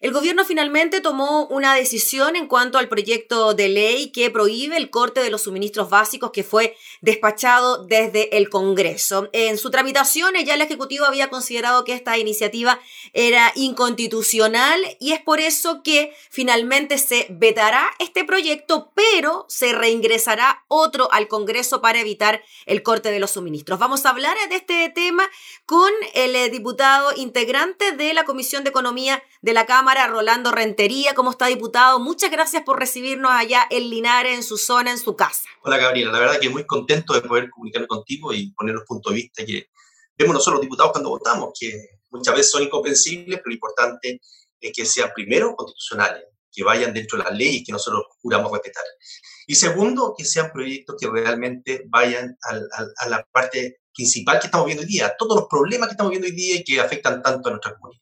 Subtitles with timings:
[0.00, 4.88] El gobierno finalmente tomó una decisión en cuanto al proyecto de ley que prohíbe el
[4.88, 9.28] corte de los suministros básicos que fue despachado desde el Congreso.
[9.34, 12.80] En su tramitación ya el Ejecutivo había considerado que esta iniciativa
[13.12, 20.64] era inconstitucional y es por eso que finalmente se vetará este proyecto, pero se reingresará
[20.68, 23.78] otro al Congreso para evitar el corte de los suministros.
[23.78, 25.28] Vamos a hablar de este tema
[25.66, 31.14] con el eh, diputado integrante de la Comisión de Economía de la Cámara Rolando Rentería.
[31.14, 31.98] ¿Cómo está, diputado?
[31.98, 35.48] Muchas gracias por recibirnos allá en Linares, en su zona, en su casa.
[35.62, 36.12] Hola, Gabriela.
[36.12, 39.44] La verdad que muy contento de poder comunicar contigo y poner los puntos de vista
[39.44, 39.66] que
[40.16, 41.72] vemos nosotros los diputados cuando votamos, que
[42.10, 44.20] muchas veces son incomprensibles, pero lo importante
[44.60, 46.22] es que sean primero constitucionales,
[46.52, 48.84] que vayan dentro de las leyes que nosotros juramos respetar.
[49.48, 52.38] Y segundo, que sean proyectos que realmente vayan
[53.00, 56.28] a la parte principal que estamos viendo hoy día, todos los problemas que estamos viendo
[56.28, 58.00] hoy día y que afectan tanto a nuestra comunidad.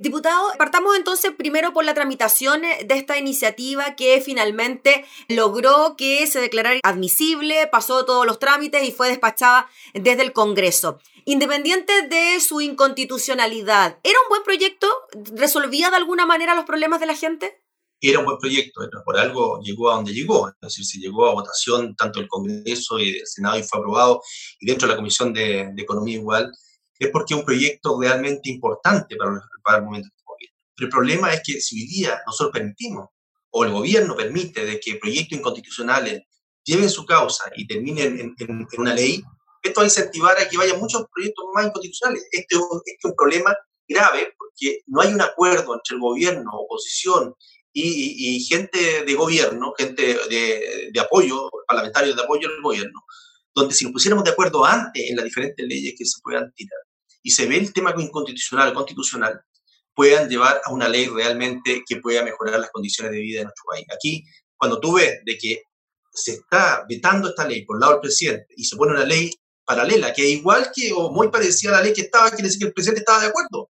[0.00, 6.40] Diputado, partamos entonces primero por la tramitación de esta iniciativa que finalmente logró que se
[6.40, 11.00] declarara admisible, pasó todos los trámites y fue despachada desde el Congreso.
[11.24, 14.86] Independiente de su inconstitucionalidad, ¿era un buen proyecto?
[15.34, 17.60] ¿Resolvía de alguna manera los problemas de la gente?
[18.00, 21.34] Era un buen proyecto, por algo llegó a donde llegó, es decir, se llegó a
[21.34, 24.22] votación tanto del Congreso y del Senado y fue aprobado,
[24.60, 26.52] y dentro de la Comisión de Economía igual,
[26.98, 29.30] es porque es un proyecto realmente importante para,
[29.78, 30.36] el momento que estamos
[30.76, 33.08] Pero el problema es que si hoy día nosotros permitimos,
[33.50, 36.22] o el gobierno permite, de que proyectos inconstitucionales
[36.64, 39.22] lleven su causa y terminen en, una ley,
[39.62, 42.24] esto va a incentivar a que vayan muchos proyectos más inconstitucionales.
[42.30, 43.56] Este, este es un problema
[43.88, 47.34] grave porque no hay un acuerdo entre el gobierno, oposición
[47.72, 53.00] y, gente de gobierno, gente de, de, apoyo, parlamentarios de apoyo al gobierno,
[53.54, 56.78] donde si nos pusiéramos de acuerdo antes en las diferentes leyes que se puedan tirar,
[57.22, 59.40] y se ve el tema inconstitucional o constitucional,
[59.94, 63.64] puedan llevar a una ley realmente que pueda mejorar las condiciones de vida de nuestro
[63.68, 63.84] país.
[63.92, 64.24] Aquí,
[64.56, 65.62] cuando tú ves de que
[66.12, 69.30] se está vetando esta ley por el lado del presidente y se pone una ley
[69.64, 72.60] paralela, que es igual que o muy parecida a la ley que estaba, quiere decir
[72.60, 73.70] que el presidente estaba de acuerdo.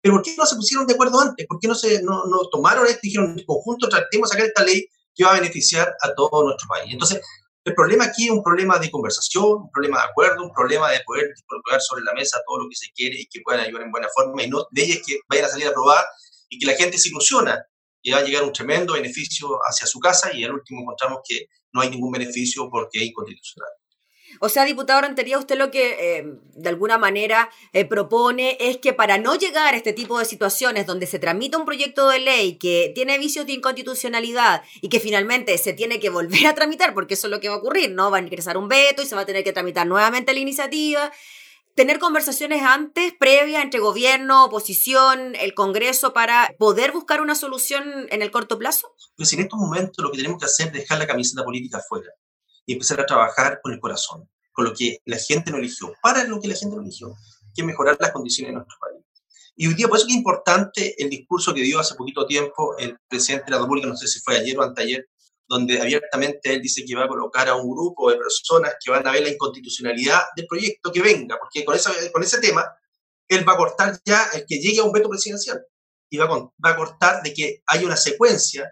[0.00, 1.46] Pero ¿por qué no se pusieron de acuerdo antes?
[1.46, 4.48] ¿Por qué no, se, no, no tomaron esto y dijeron en conjunto tratemos de sacar
[4.48, 6.92] esta ley que va a beneficiar a todo nuestro país?
[6.92, 7.20] Entonces,
[7.66, 11.00] el problema aquí es un problema de conversación, un problema de acuerdo, un problema de
[11.04, 13.90] poder colocar sobre la mesa todo lo que se quiere y que puedan ayudar en
[13.90, 16.04] buena forma y no ellas que vayan a salir a probar
[16.48, 17.60] y que la gente se ilusiona
[18.02, 21.46] y va a llegar un tremendo beneficio hacia su casa y al último encontramos que
[21.72, 23.70] no hay ningún beneficio porque es inconstitucional.
[24.40, 28.92] O sea, diputado Rentería, usted lo que eh, de alguna manera eh, propone es que
[28.92, 32.56] para no llegar a este tipo de situaciones donde se tramita un proyecto de ley
[32.56, 37.14] que tiene vicios de inconstitucionalidad y que finalmente se tiene que volver a tramitar, porque
[37.14, 38.10] eso es lo que va a ocurrir, ¿no?
[38.10, 41.12] Va a ingresar un veto y se va a tener que tramitar nuevamente la iniciativa.
[41.74, 48.22] Tener conversaciones antes, previas, entre gobierno, oposición, el Congreso, para poder buscar una solución en
[48.22, 48.94] el corto plazo?
[49.14, 52.08] Pues en estos momentos lo que tenemos que hacer es dejar la camiseta política afuera
[52.66, 56.24] y empezar a trabajar con el corazón, con lo que la gente no eligió, para
[56.24, 57.14] lo que la gente no eligió,
[57.54, 59.02] que es mejorar las condiciones de nuestro país.
[59.58, 62.98] Y hoy día, por eso es importante el discurso que dio hace poquito tiempo el
[63.08, 65.08] presidente de la República, no sé si fue ayer o anteayer,
[65.48, 69.06] donde abiertamente él dice que va a colocar a un grupo de personas que van
[69.06, 72.66] a ver la inconstitucionalidad del proyecto que venga, porque con, esa, con ese tema
[73.28, 75.64] él va a cortar ya el que llegue a un veto presidencial
[76.10, 78.70] y va a, va a cortar de que haya una secuencia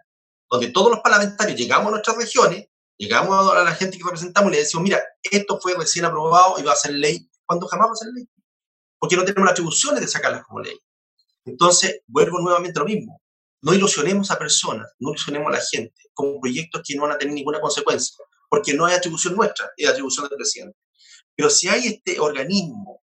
[0.50, 2.66] donde todos los parlamentarios llegamos a nuestras regiones
[2.96, 6.62] Llegamos a la gente que representamos y le decimos, mira, esto fue recién aprobado y
[6.62, 8.28] va a ser ley, cuando jamás va a ser ley.
[8.98, 10.78] Porque no tenemos las atribuciones de sacarlas como ley.
[11.44, 13.20] Entonces, vuelvo nuevamente a lo mismo.
[13.62, 17.18] No ilusionemos a personas, no ilusionemos a la gente con proyectos que no van a
[17.18, 18.16] tener ninguna consecuencia,
[18.48, 20.78] porque no hay atribución nuestra, es atribución del presidente.
[21.34, 23.02] Pero si hay este organismo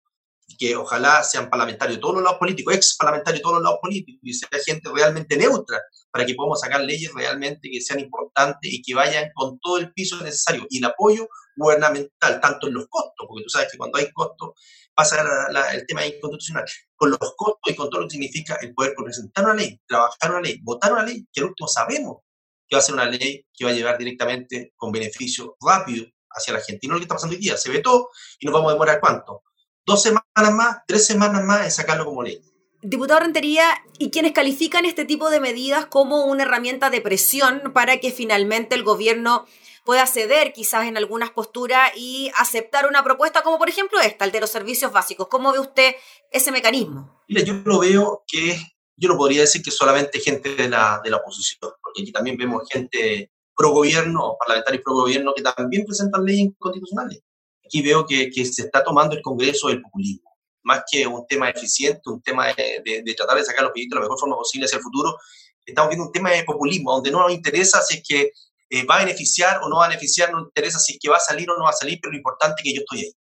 [0.58, 4.32] que ojalá sean parlamentarios todos los lados políticos, ex parlamentarios todos los lados políticos, y
[4.32, 8.94] sea gente realmente neutra, para que podamos sacar leyes realmente que sean importantes y que
[8.94, 13.44] vayan con todo el piso necesario y el apoyo gubernamental, tanto en los costos, porque
[13.44, 14.52] tú sabes que cuando hay costos
[14.94, 15.24] pasa
[15.72, 19.44] el tema inconstitucional, con los costos y con todo lo que significa el poder presentar
[19.44, 22.22] una ley, trabajar una ley, votar una ley, que al último sabemos
[22.68, 26.54] que va a ser una ley que va a llevar directamente con beneficio rápido hacia
[26.54, 26.80] la gente.
[26.82, 28.08] Y no lo que está pasando hoy día, se ve todo
[28.38, 29.42] y nos vamos a demorar cuánto,
[29.86, 32.40] dos semanas más, tres semanas más en sacarlo como ley.
[32.82, 33.64] Diputado Rentería,
[33.98, 38.74] ¿y quienes califican este tipo de medidas como una herramienta de presión para que finalmente
[38.74, 39.46] el gobierno
[39.86, 44.32] pueda ceder quizás en algunas posturas y aceptar una propuesta como por ejemplo esta, el
[44.32, 45.28] de los servicios básicos?
[45.28, 45.94] ¿Cómo ve usted
[46.30, 47.22] ese mecanismo?
[47.28, 48.58] Mira, yo lo veo que,
[48.96, 52.36] yo no podría decir que solamente gente de la, de la oposición, porque aquí también
[52.36, 57.22] vemos gente pro gobierno, parlamentarios pro gobierno, que también presentan leyes inconstitucionales
[57.64, 60.30] aquí veo que, que, se está tomando el Congreso del populismo.
[60.62, 64.06] más que un tema eficiente, un tema de, tratar de sacar los proyectos de la
[64.06, 65.18] mejor forma posible hacia el futuro,
[65.64, 68.32] estamos viendo un tema de populismo, donde no nos interesa si es que
[68.70, 71.10] eh, va a beneficiar o no va a beneficiar, no nos interesa si es que
[71.10, 73.00] va a salir o no va a salir, pero lo importante es que yo estoy
[73.00, 73.12] ahí.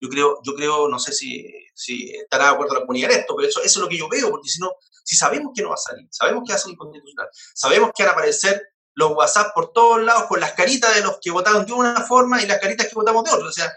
[0.00, 3.34] Yo creo, yo creo no sé si, si estará de acuerdo la comunidad en esto,
[3.36, 4.72] pero eso, eso es lo que yo veo, porque si no,
[5.04, 8.02] si sabemos que no va a salir, sabemos que va a ser inconstitucional, sabemos que
[8.02, 8.62] van a aparecer
[8.94, 12.42] los WhatsApp por todos lados con las caritas de los que votaron de una forma
[12.42, 13.48] y las caritas que votamos de otra.
[13.48, 13.72] O sea,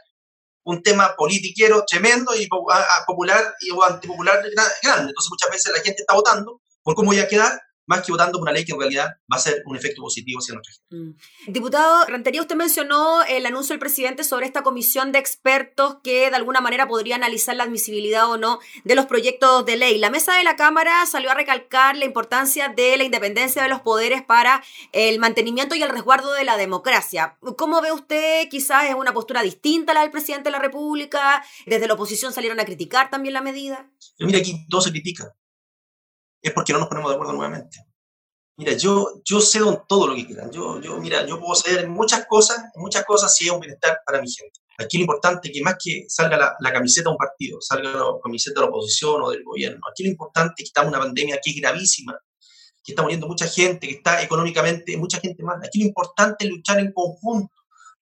[0.65, 4.41] un tema politiquero tremendo y popular y o antipopular
[4.83, 5.09] grande.
[5.09, 8.39] Entonces muchas veces la gente está votando por cómo voy a quedar más que votando
[8.39, 10.95] por una ley que en realidad va a ser un efecto positivo hacia nuestra gente.
[10.95, 11.51] Mm.
[11.51, 16.35] Diputado Rentería, usted mencionó el anuncio del presidente sobre esta comisión de expertos que de
[16.35, 19.97] alguna manera podría analizar la admisibilidad o no de los proyectos de ley.
[19.97, 23.81] La mesa de la Cámara salió a recalcar la importancia de la independencia de los
[23.81, 27.37] poderes para el mantenimiento y el resguardo de la democracia.
[27.57, 28.47] ¿Cómo ve usted?
[28.49, 31.43] Quizás es una postura distinta a la del presidente de la República.
[31.65, 33.89] Desde la oposición salieron a criticar también la medida.
[34.19, 35.35] Mira, aquí todo se critica
[36.47, 37.85] es porque no nos ponemos de acuerdo nuevamente.
[38.57, 40.49] Mira, yo, yo cedo en todo lo que quieran.
[40.49, 43.59] Yo, yo, mira, yo puedo ceder en muchas cosas, en muchas cosas si es un
[43.59, 44.61] bienestar para mi gente.
[44.77, 48.05] Aquí lo importante es que más que salga la, camiseta de un partido, salga la
[48.23, 51.05] camiseta de la oposición o del gobierno, aquí lo importante es que estamos en una
[51.05, 52.17] pandemia que es gravísima,
[52.83, 55.57] que está muriendo mucha gente, que está económicamente, mucha gente más.
[55.65, 57.53] Aquí lo importante es luchar en conjunto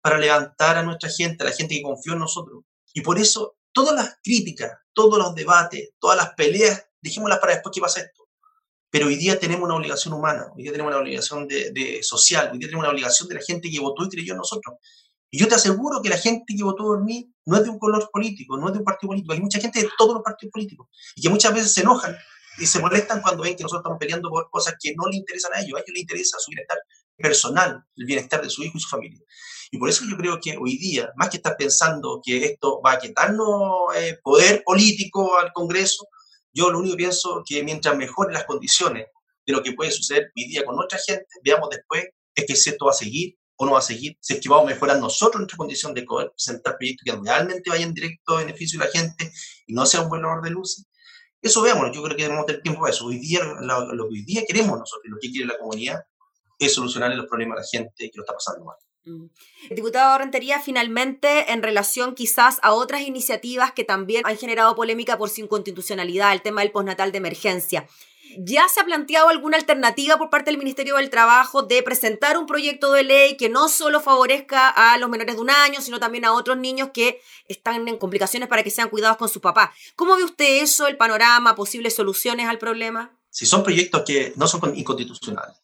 [0.02, 2.64] para levantar a nuestra gente, a la gente que confió en nosotros.
[2.94, 7.74] Y por eso todas las críticas, todos los debates, todas las peleas, dijémoslas para después
[7.74, 8.19] que pasa esto
[8.90, 12.60] pero hoy día tenemos una obligación humana, hoy día tenemos una obligación de, social, hoy
[12.60, 14.76] día tenemos una obligación de la gente que votó y creyó en nosotros.
[15.32, 17.78] Y yo te aseguro que la gente que votó por mí no es de un
[17.78, 19.34] color político, no es de un partido político.
[19.34, 22.18] Hay mucha gente de todos los partidos políticos y que muchas veces se enojan
[22.58, 25.54] y se molestan cuando ven que nosotros estamos peleando por cosas que no le interesan
[25.54, 25.78] a ellos.
[25.78, 26.80] A ellos les interesa su bienestar
[27.16, 29.20] personal, el bienestar de su hijo y su familia.
[29.72, 32.94] Y por eso yo creo que hoy día, más que estar pensando que esto va
[32.94, 36.08] a quitarnos eh, poder político al Congreso,
[36.54, 39.08] yo lo único que pienso que mientras mejoren las condiciones
[39.46, 42.06] de lo que puede suceder hoy día con nuestra gente, veamos después
[42.36, 44.48] es que si esto va a seguir o no va a seguir, si es que
[44.48, 48.40] vamos a mejorar nosotros nuestra condición de poder presentar proyectos que realmente vayan directo a
[48.40, 49.32] beneficio de la gente
[49.68, 50.86] y no sea un buen honor de luz.
[51.42, 53.06] Eso veamos, yo creo que debemos tener tiempo para eso.
[53.06, 56.00] Hoy día, lo, que hoy día queremos nosotros, lo que quiere la comunidad,
[56.58, 58.76] es solucionar los problemas a la gente que lo está pasando mal.
[59.10, 59.76] Mm.
[59.76, 65.30] diputado Rentería, finalmente, en relación quizás a otras iniciativas que también han generado polémica por
[65.30, 67.88] su inconstitucionalidad, el tema del postnatal de emergencia.
[68.38, 72.46] ¿Ya se ha planteado alguna alternativa por parte del Ministerio del Trabajo de presentar un
[72.46, 76.26] proyecto de ley que no solo favorezca a los menores de un año, sino también
[76.26, 79.74] a otros niños que están en complicaciones para que sean cuidados con su papá?
[79.96, 83.18] ¿Cómo ve usted eso, el panorama, posibles soluciones al problema?
[83.32, 85.58] Si son proyectos que no son inconstitucionales,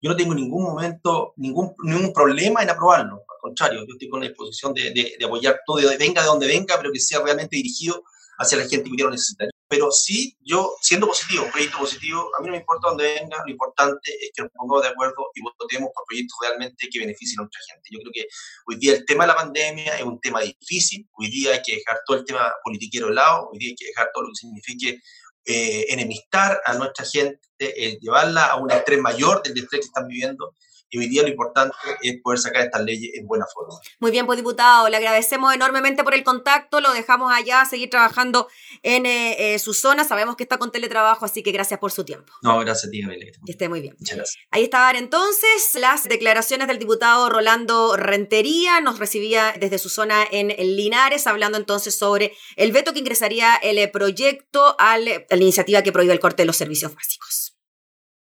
[0.00, 3.16] yo no tengo ningún momento, ningún, ningún problema en aprobarlo.
[3.16, 6.46] Al contrario, yo estoy con la disposición de, de, apoyar todo, de, venga de donde
[6.46, 8.02] venga, pero que sea realmente dirigido
[8.38, 9.44] hacia la gente que lo necesita.
[9.68, 13.36] Pero sí, yo, siendo positivo, un proyecto positivo, a mí no me importa dónde venga,
[13.44, 17.40] lo importante es que nos pongamos de acuerdo y votemos por proyectos realmente que beneficien
[17.40, 17.88] a nuestra gente.
[17.92, 18.26] Yo creo que
[18.66, 21.76] hoy día el tema de la pandemia es un tema difícil, hoy día hay que
[21.76, 24.36] dejar todo el tema politiquero de lado, hoy día hay que dejar todo lo que
[24.36, 25.00] signifique
[25.44, 30.08] eh, enemistar a nuestra gente, eh, llevarla a un estrés mayor del estrés que están
[30.08, 30.54] viviendo.
[30.90, 33.74] Y hoy día lo importante es poder sacar estas leyes en buena forma.
[34.00, 38.48] Muy bien, pues diputado, le agradecemos enormemente por el contacto, lo dejamos allá, seguir trabajando
[38.82, 42.32] en eh, su zona, sabemos que está con teletrabajo, así que gracias por su tiempo.
[42.42, 43.02] No, gracias a ti,
[43.46, 43.94] Que esté muy bien.
[43.98, 44.44] Muchas gracias.
[44.50, 50.48] Ahí estaban entonces las declaraciones del diputado Rolando Rentería, nos recibía desde su zona en
[50.76, 56.12] Linares, hablando entonces sobre el veto que ingresaría el proyecto a la iniciativa que prohíbe
[56.12, 57.49] el corte de los servicios básicos.